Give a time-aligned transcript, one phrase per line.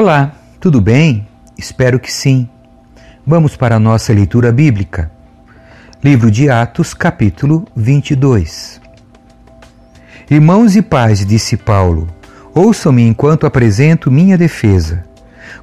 [0.00, 0.30] Olá,
[0.60, 1.26] tudo bem?
[1.58, 2.48] Espero que sim.
[3.26, 5.10] Vamos para a nossa leitura bíblica.
[6.04, 8.80] Livro de Atos, capítulo 22.
[10.30, 12.06] Irmãos e pais, disse Paulo,
[12.54, 15.04] ouçam-me enquanto apresento minha defesa.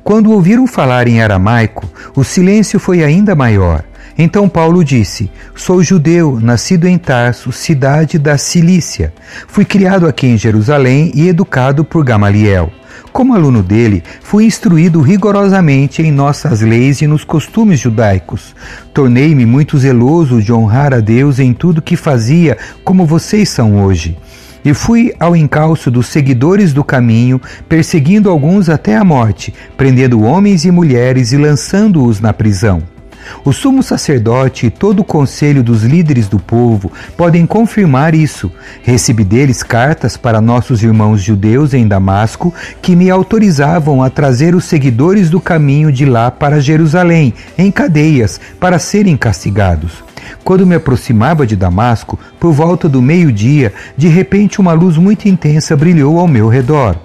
[0.03, 3.85] Quando ouviram falar em aramaico, o silêncio foi ainda maior.
[4.17, 9.13] Então Paulo disse: Sou judeu, nascido em Tarso, cidade da Cilícia.
[9.47, 12.71] Fui criado aqui em Jerusalém e educado por Gamaliel.
[13.11, 18.55] Como aluno dele, fui instruído rigorosamente em nossas leis e nos costumes judaicos.
[18.93, 24.17] Tornei-me muito zeloso de honrar a Deus em tudo que fazia, como vocês são hoje.
[24.63, 30.65] E fui ao encalço dos seguidores do caminho, perseguindo alguns até a morte, prendendo homens
[30.65, 32.94] e mulheres e lançando-os na prisão.
[33.43, 38.51] O sumo sacerdote e todo o conselho dos líderes do povo podem confirmar isso.
[38.83, 44.65] Recebi deles cartas para nossos irmãos judeus em Damasco que me autorizavam a trazer os
[44.65, 50.03] seguidores do caminho de lá para Jerusalém, em cadeias, para serem castigados.
[50.43, 55.75] Quando me aproximava de Damasco, por volta do meio-dia, de repente uma luz muito intensa
[55.75, 56.95] brilhou ao meu redor.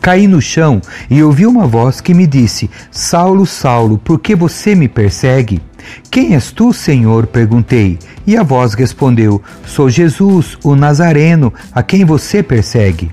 [0.00, 4.74] Caí no chão e ouvi uma voz que me disse: Saulo, Saulo, por que você
[4.74, 5.60] me persegue?
[6.10, 7.26] Quem és tu, Senhor?
[7.26, 7.98] perguntei.
[8.26, 13.10] E a voz respondeu: Sou Jesus, o Nazareno, a quem você persegue.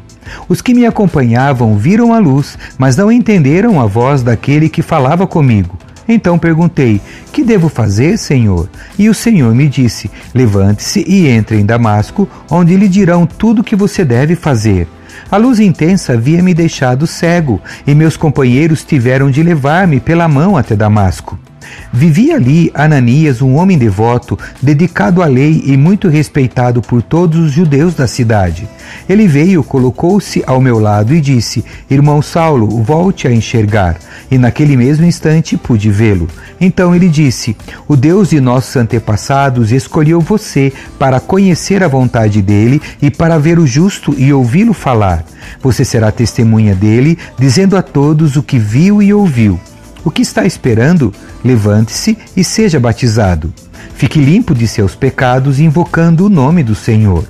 [0.48, 5.28] Os que me acompanhavam viram a luz, mas não entenderam a voz daquele que falava
[5.28, 5.78] comigo.
[6.08, 7.02] Então perguntei:
[7.34, 8.70] Que devo fazer, Senhor?
[8.98, 13.64] E o Senhor me disse: Levante-se e entre em Damasco, onde lhe dirão tudo o
[13.64, 14.88] que você deve fazer.
[15.30, 20.58] A luz intensa havia me deixado cego, e meus companheiros tiveram de levar-me pela mão
[20.58, 21.38] até Damasco.
[21.92, 27.52] Vivia ali Ananias, um homem devoto, dedicado à lei e muito respeitado por todos os
[27.52, 28.68] judeus da cidade.
[29.08, 33.98] Ele veio, colocou-se ao meu lado e disse: Irmão Saulo, volte a enxergar.
[34.30, 36.28] E naquele mesmo instante pude vê-lo.
[36.60, 37.56] Então ele disse:
[37.88, 43.60] O Deus de nossos antepassados escolheu você para conhecer a vontade dele e para ver
[43.60, 45.24] o justo e ouvi-lo falar.
[45.62, 49.60] Você será testemunha dele, dizendo a todos o que viu e ouviu.
[50.08, 51.14] O que está esperando?
[51.44, 53.54] Levante-se e seja batizado.
[53.94, 57.26] Fique limpo de seus pecados, invocando o nome do Senhor.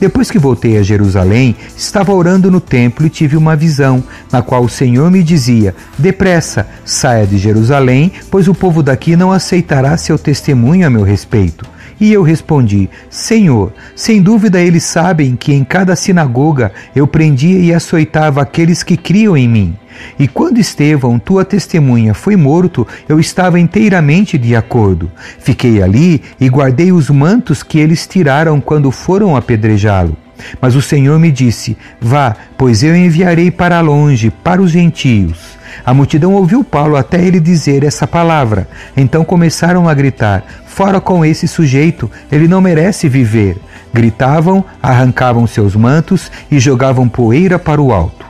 [0.00, 4.64] Depois que voltei a Jerusalém, estava orando no templo e tive uma visão, na qual
[4.64, 10.18] o Senhor me dizia: Depressa, saia de Jerusalém, pois o povo daqui não aceitará seu
[10.18, 11.66] testemunho a meu respeito.
[12.00, 17.72] E eu respondi: Senhor, sem dúvida eles sabem que em cada sinagoga eu prendia e
[17.72, 19.76] açoitava aqueles que criam em mim.
[20.18, 25.10] E quando Estevão, tua testemunha, foi morto, eu estava inteiramente de acordo.
[25.38, 30.16] Fiquei ali e guardei os mantos que eles tiraram quando foram apedrejá-lo.
[30.60, 35.61] Mas o Senhor me disse: Vá, pois eu enviarei para longe, para os gentios.
[35.84, 38.68] A multidão ouviu Paulo até ele dizer essa palavra.
[38.96, 43.56] Então começaram a gritar: Fora com esse sujeito, ele não merece viver.
[43.92, 48.24] Gritavam, arrancavam seus mantos e jogavam poeira para o alto.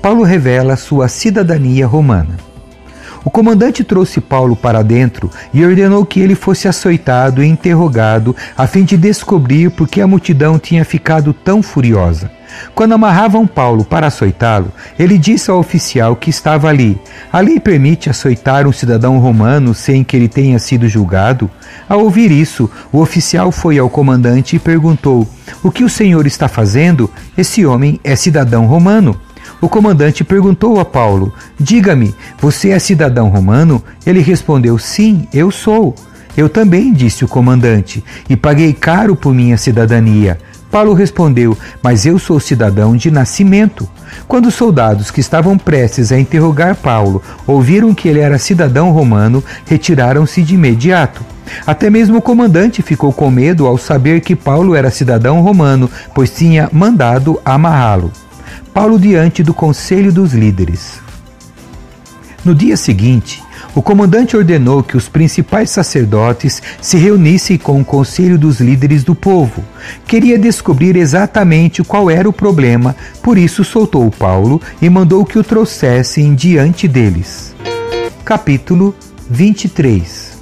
[0.00, 2.51] Paulo revela sua cidadania romana.
[3.24, 8.66] O comandante trouxe Paulo para dentro e ordenou que ele fosse açoitado e interrogado a
[8.66, 12.30] fim de descobrir por que a multidão tinha ficado tão furiosa.
[12.74, 17.00] Quando amarravam Paulo para açoitá-lo, ele disse ao oficial que estava ali:
[17.32, 21.50] A lei permite açoitar um cidadão romano sem que ele tenha sido julgado?
[21.88, 25.26] Ao ouvir isso, o oficial foi ao comandante e perguntou:
[25.62, 27.08] O que o senhor está fazendo?
[27.38, 29.18] Esse homem é cidadão romano.
[29.60, 33.82] O comandante perguntou a Paulo: Diga-me, você é cidadão romano?
[34.04, 35.94] Ele respondeu: Sim, eu sou.
[36.36, 40.38] Eu também, disse o comandante, e paguei caro por minha cidadania.
[40.70, 43.86] Paulo respondeu: Mas eu sou cidadão de nascimento.
[44.26, 49.44] Quando os soldados que estavam prestes a interrogar Paulo ouviram que ele era cidadão romano,
[49.66, 51.22] retiraram-se de imediato.
[51.66, 56.30] Até mesmo o comandante ficou com medo ao saber que Paulo era cidadão romano, pois
[56.30, 58.10] tinha mandado amarrá-lo.
[58.72, 60.98] Paulo diante do conselho dos líderes.
[62.42, 63.42] No dia seguinte,
[63.74, 69.14] o comandante ordenou que os principais sacerdotes se reunissem com o conselho dos líderes do
[69.14, 69.62] povo.
[70.06, 75.44] Queria descobrir exatamente qual era o problema, por isso soltou Paulo e mandou que o
[75.44, 77.54] trouxessem diante deles.
[78.24, 78.94] Capítulo
[79.28, 80.32] 23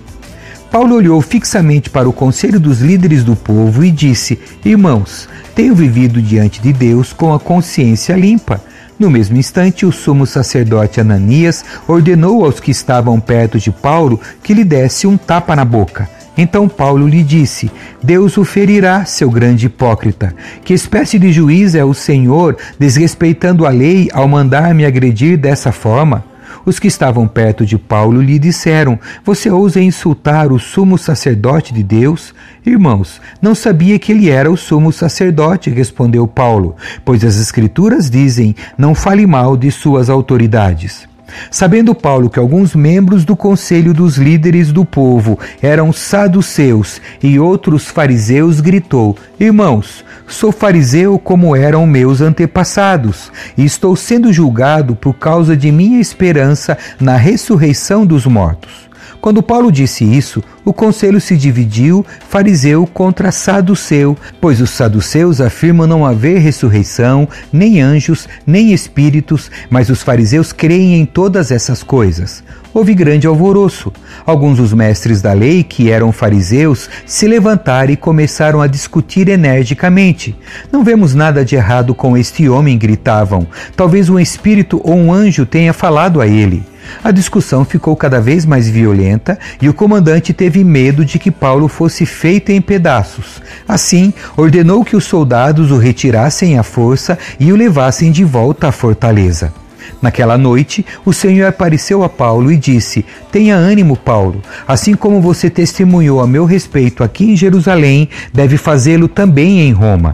[0.71, 6.21] Paulo olhou fixamente para o conselho dos líderes do povo e disse: Irmãos, tenho vivido
[6.23, 8.63] diante de Deus com a consciência limpa.
[8.99, 14.53] No mesmo instante, o sumo sacerdote Ananias ordenou aos que estavam perto de Paulo que
[14.53, 16.09] lhe desse um tapa na boca.
[16.37, 17.71] Então Paulo lhe disse:
[18.03, 20.35] Deus o ferirá, seu grande hipócrita.
[20.65, 26.30] Que espécie de juiz é o Senhor, desrespeitando a lei ao mandar-me agredir dessa forma?
[26.65, 31.83] Os que estavam perto de Paulo lhe disseram: Você ousa insultar o sumo sacerdote de
[31.83, 32.35] Deus?
[32.65, 38.55] Irmãos, não sabia que ele era o sumo sacerdote, respondeu Paulo, pois as Escrituras dizem:
[38.79, 41.10] Não fale mal de suas autoridades.
[41.51, 47.87] Sabendo Paulo que alguns membros do conselho dos líderes do povo eram saduceus e outros
[47.87, 55.57] fariseus, gritou: Irmãos, sou fariseu como eram meus antepassados, e estou sendo julgado por causa
[55.57, 58.90] de minha esperança na ressurreição dos mortos.
[59.21, 65.87] Quando Paulo disse isso, o conselho se dividiu, fariseu contra saduceu, pois os saduceus afirmam
[65.87, 72.43] não haver ressurreição, nem anjos, nem espíritos, mas os fariseus creem em todas essas coisas.
[72.73, 73.93] Houve grande alvoroço.
[74.25, 80.37] Alguns dos mestres da lei, que eram fariseus, se levantaram e começaram a discutir energicamente.
[80.71, 83.47] Não vemos nada de errado com este homem, gritavam.
[83.77, 86.70] Talvez um espírito ou um anjo tenha falado a ele.
[87.03, 91.69] A discussão ficou cada vez mais violenta e o comandante teve medo de que Paulo
[91.69, 93.41] fosse feito em pedaços.
[93.67, 98.73] Assim, ordenou que os soldados o retirassem à força e o levassem de volta à
[98.73, 99.53] fortaleza.
[100.01, 104.41] Naquela noite, o Senhor apareceu a Paulo e disse: Tenha ânimo, Paulo.
[104.67, 110.13] Assim como você testemunhou a meu respeito aqui em Jerusalém, deve fazê-lo também em Roma.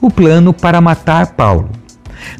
[0.00, 1.83] O plano para matar Paulo.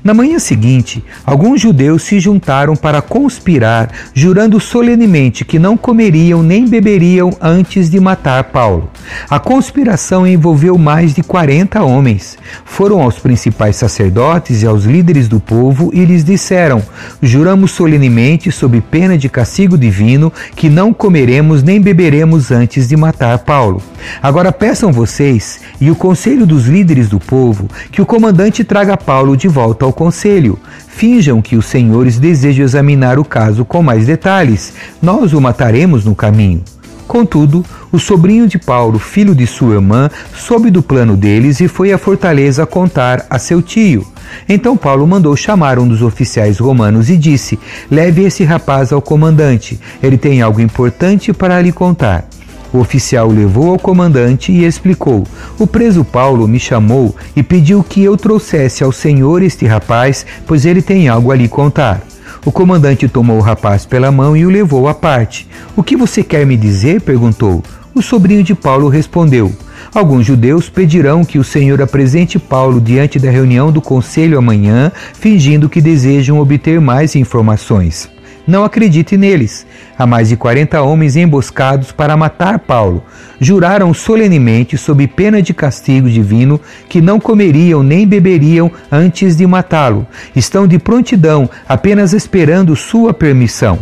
[0.03, 6.69] Na manhã seguinte, alguns judeus se juntaram para conspirar, jurando solenemente que não comeriam nem
[6.69, 8.91] beberiam antes de matar Paulo.
[9.29, 12.37] A conspiração envolveu mais de 40 homens.
[12.65, 16.83] Foram aos principais sacerdotes e aos líderes do povo e lhes disseram:
[17.23, 23.39] Juramos solenemente, sob pena de castigo divino, que não comeremos nem beberemos antes de matar
[23.39, 23.83] Paulo.
[24.23, 29.37] Agora peçam vocês e o conselho dos líderes do povo que o comandante traga Paulo
[29.37, 30.57] de volta volta ao conselho.
[30.87, 34.73] Finjam que os senhores desejam examinar o caso com mais detalhes.
[35.03, 36.63] Nós o mataremos no caminho.
[37.09, 41.93] Contudo, o sobrinho de Paulo, filho de sua irmã, soube do plano deles e foi
[41.93, 44.07] à fortaleza contar a seu tio.
[44.49, 47.59] Então Paulo mandou chamar um dos oficiais romanos e disse:
[47.91, 52.27] Leve esse rapaz ao comandante, ele tem algo importante para lhe contar.
[52.75, 55.23] O oficial levou ao comandante e explicou:
[55.61, 60.67] O preso Paulo me chamou e pediu que eu trouxesse ao senhor este rapaz, pois
[60.67, 62.03] ele tem algo a lhe contar.
[62.45, 65.49] O comandante tomou o rapaz pela mão e o levou à parte.
[65.77, 67.01] O que você quer me dizer?
[67.01, 67.63] perguntou.
[67.95, 69.53] O sobrinho de Paulo respondeu:
[69.95, 75.69] Alguns judeus pedirão que o Senhor apresente Paulo diante da reunião do conselho amanhã, fingindo
[75.69, 78.13] que desejam obter mais informações.
[78.47, 79.67] Não acredite neles.
[79.99, 83.03] Há mais de 40 homens emboscados para matar Paulo.
[83.41, 90.07] Juraram solenemente, sob pena de castigo divino, que não comeriam nem beberiam antes de matá-lo.
[90.37, 93.79] Estão de prontidão, apenas esperando sua permissão.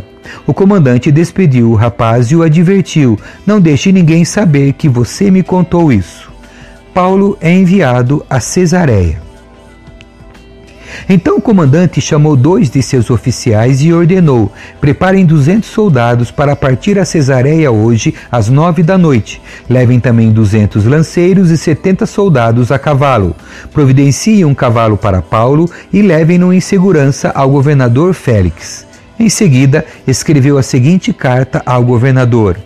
[0.46, 5.42] O comandante despediu o rapaz e o advertiu: Não deixe ninguém saber que você me
[5.42, 6.30] contou isso.
[6.94, 9.31] Paulo é enviado a Cesareia.
[11.08, 14.50] Então o comandante chamou dois de seus oficiais e ordenou:
[14.80, 19.40] Preparem duzentos soldados para partir a Cesareia hoje às nove da noite.
[19.68, 23.34] Levem também duzentos lanceiros e setenta soldados a cavalo.
[23.72, 28.86] Providenciem um cavalo para Paulo e levem-no em segurança ao governador Félix.
[29.18, 32.56] Em seguida, escreveu a seguinte carta ao governador: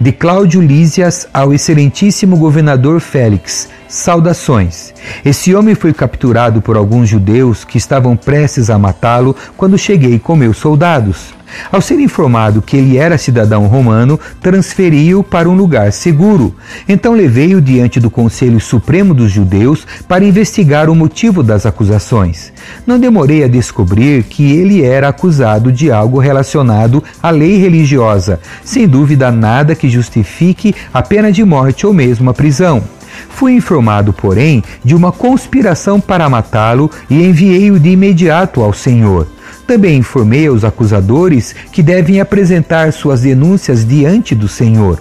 [0.00, 4.94] De Cláudio Lísias ao excelentíssimo governador Félix Saudações.
[5.22, 10.34] Esse homem foi capturado por alguns judeus que estavam prestes a matá-lo quando cheguei com
[10.34, 11.34] meus soldados.
[11.70, 16.56] Ao ser informado que ele era cidadão romano, transferi-o para um lugar seguro.
[16.88, 22.50] Então levei-o diante do Conselho Supremo dos Judeus para investigar o motivo das acusações.
[22.86, 28.88] Não demorei a descobrir que ele era acusado de algo relacionado à lei religiosa, sem
[28.88, 32.82] dúvida nada que justifique a pena de morte ou mesmo a prisão.
[33.30, 39.26] Fui informado, porém, de uma conspiração para matá-lo e enviei-o de imediato ao Senhor.
[39.66, 44.98] Também informei aos acusadores que devem apresentar suas denúncias diante do Senhor.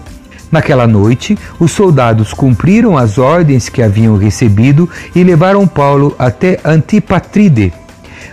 [0.52, 7.74] Naquela noite, os soldados cumpriram as ordens que haviam recebido e levaram Paulo até Antipatride.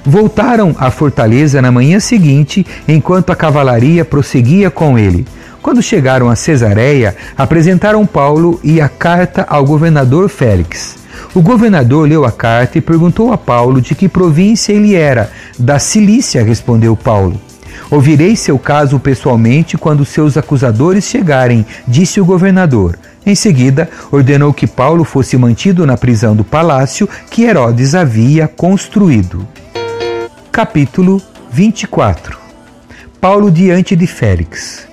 [0.05, 5.27] Voltaram à fortaleza na manhã seguinte, enquanto a cavalaria prosseguia com ele.
[5.63, 10.97] Quando chegaram a Cesareia, apresentaram Paulo e a carta ao governador Félix.
[11.35, 15.31] O governador leu a carta e perguntou a Paulo de que província ele era.
[15.59, 17.39] Da Cilícia, respondeu Paulo.
[17.91, 22.99] Ouvirei seu caso pessoalmente quando seus acusadores chegarem, disse o governador.
[23.27, 29.47] Em seguida, ordenou que Paulo fosse mantido na prisão do palácio que Herodes havia construído.
[30.51, 32.39] Capítulo 24
[33.21, 34.88] Paulo diante de Félix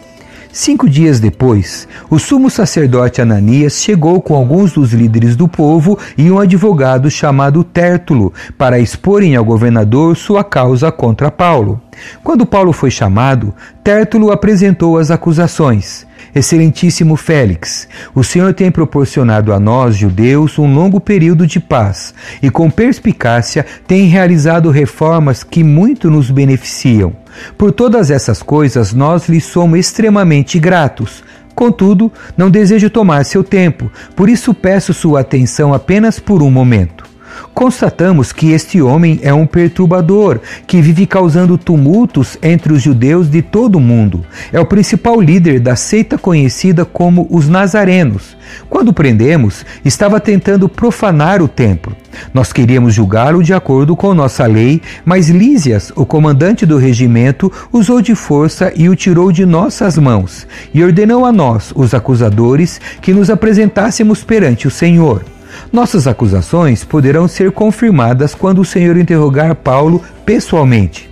[0.57, 6.31] Cinco dias depois, o sumo sacerdote Ananias chegou com alguns dos líderes do povo e
[6.31, 11.81] um advogado chamado Tértulo para exporem ao governador sua causa contra Paulo.
[12.24, 16.07] Quando Paulo foi chamado, Tértulo apresentou as acusações.
[16.33, 22.50] Excelentíssimo Félix, o Senhor tem proporcionado a nós, judeus, um longo período de paz e,
[22.50, 27.25] com perspicácia, tem realizado reformas que muito nos beneficiam.
[27.58, 31.24] Por todas essas coisas, nós lhe somos extremamente gratos.
[31.54, 37.14] Contudo, não desejo tomar seu tempo, por isso peço sua atenção apenas por um momento.
[37.54, 43.42] Constatamos que este homem é um perturbador que vive causando tumultos entre os judeus de
[43.42, 44.25] todo o mundo.
[44.51, 48.36] É o principal líder da seita conhecida como os Nazarenos.
[48.70, 51.96] Quando prendemos, estava tentando profanar o templo.
[52.34, 58.01] Nós queríamos julgá-lo de acordo com nossa lei, mas Lísias, o comandante do regimento, usou
[58.01, 63.13] de força e o tirou de nossas mãos e ordenou a nós, os acusadores, que
[63.13, 65.35] nos apresentássemos perante o Senhor.
[65.71, 71.09] Nossas acusações poderão ser confirmadas quando o Senhor interrogar Paulo pessoalmente.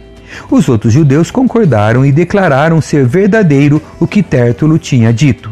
[0.50, 5.51] Os outros judeus concordaram e declararam ser verdadeiro o que Tértulo tinha dito.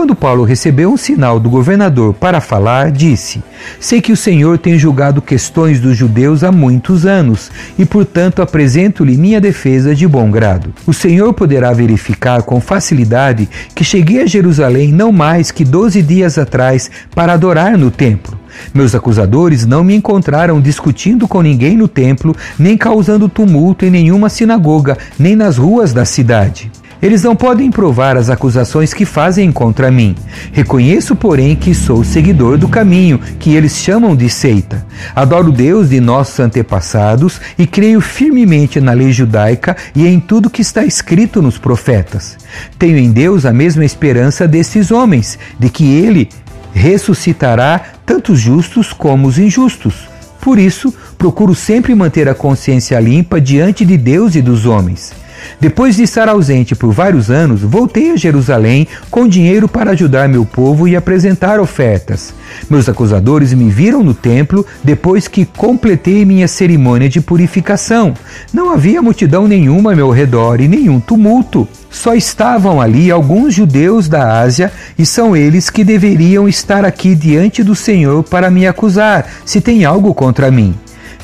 [0.00, 3.42] Quando Paulo recebeu um sinal do governador para falar, disse:
[3.78, 9.14] Sei que o Senhor tem julgado questões dos judeus há muitos anos, e portanto apresento-lhe
[9.18, 10.72] minha defesa de bom grado.
[10.86, 16.38] O Senhor poderá verificar com facilidade que cheguei a Jerusalém não mais que doze dias
[16.38, 18.40] atrás para adorar no templo.
[18.72, 24.30] Meus acusadores não me encontraram discutindo com ninguém no templo, nem causando tumulto em nenhuma
[24.30, 26.72] sinagoga, nem nas ruas da cidade.
[27.02, 30.14] Eles não podem provar as acusações que fazem contra mim.
[30.52, 34.86] Reconheço, porém, que sou seguidor do caminho que eles chamam de seita.
[35.14, 40.60] Adoro Deus de nossos antepassados e creio firmemente na lei judaica e em tudo que
[40.60, 42.36] está escrito nos profetas.
[42.78, 46.28] Tenho em Deus a mesma esperança desses homens, de que Ele
[46.72, 50.08] ressuscitará tanto os justos como os injustos.
[50.40, 55.12] Por isso, procuro sempre manter a consciência limpa diante de Deus e dos homens.
[55.60, 60.44] Depois de estar ausente por vários anos, voltei a Jerusalém com dinheiro para ajudar meu
[60.44, 62.34] povo e apresentar ofertas.
[62.68, 68.14] Meus acusadores me viram no templo depois que completei minha cerimônia de purificação.
[68.52, 71.68] Não havia multidão nenhuma ao meu redor e nenhum tumulto.
[71.90, 77.64] Só estavam ali alguns judeus da Ásia e são eles que deveriam estar aqui diante
[77.64, 80.74] do Senhor para me acusar, se tem algo contra mim.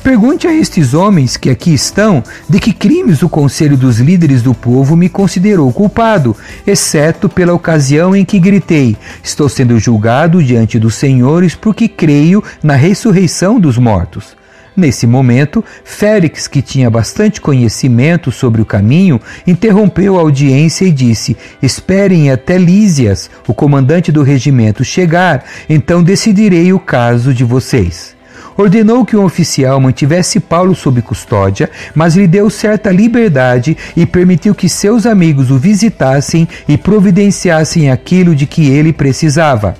[0.07, 4.53] Pergunte a estes homens que aqui estão de que crimes o conselho dos líderes do
[4.53, 6.33] povo me considerou culpado,
[6.65, 12.73] exceto pela ocasião em que gritei: Estou sendo julgado diante dos senhores porque creio na
[12.73, 14.37] ressurreição dos mortos.
[14.77, 21.35] Nesse momento, Félix, que tinha bastante conhecimento sobre o caminho, interrompeu a audiência e disse:
[21.61, 28.15] Esperem até Lísias, o comandante do regimento, chegar, então decidirei o caso de vocês
[28.57, 34.55] ordenou que um oficial mantivesse Paulo sob custódia, mas lhe deu certa liberdade e permitiu
[34.55, 39.75] que seus amigos o visitassem e providenciassem aquilo de que ele precisava.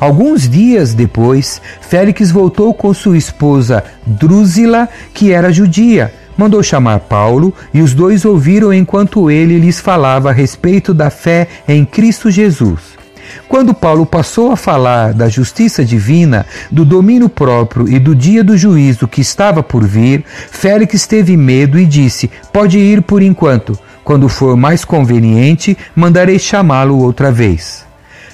[0.00, 6.12] Alguns dias depois, Félix voltou com sua esposa Drúzila, que era judia.
[6.38, 11.46] Mandou chamar Paulo e os dois ouviram enquanto ele lhes falava a respeito da fé
[11.68, 12.99] em Cristo Jesus.
[13.48, 18.56] Quando Paulo passou a falar da justiça divina, do domínio próprio e do dia do
[18.56, 23.78] juízo que estava por vir, Félix teve medo e disse: Pode ir por enquanto.
[24.02, 27.89] Quando for mais conveniente, mandarei chamá-lo outra vez.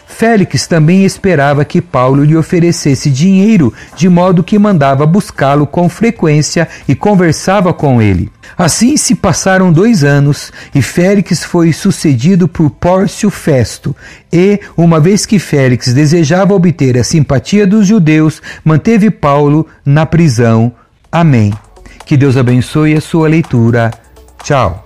[0.06, 6.66] Félix também esperava que Paulo lhe oferecesse dinheiro, de modo que mandava buscá-lo com frequência
[6.88, 8.30] e conversava com ele.
[8.56, 13.94] Assim se passaram dois anos e Félix foi sucedido por Pórcio Festo.
[14.32, 20.72] E, uma vez que Félix desejava obter a simpatia dos judeus, manteve Paulo na prisão.
[21.10, 21.52] Amém.
[22.06, 23.90] Que Deus abençoe a sua leitura.
[24.42, 24.85] Tchau.